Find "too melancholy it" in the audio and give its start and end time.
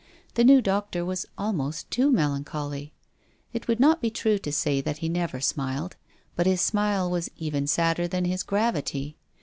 1.91-3.67